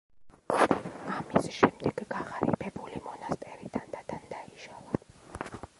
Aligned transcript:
ამის 1.15 1.49
შემდეგ, 1.57 2.01
გაღარიბებული 2.15 3.05
მონასტერი 3.09 3.71
თანდათან 3.79 4.27
დაიშალა. 4.35 5.03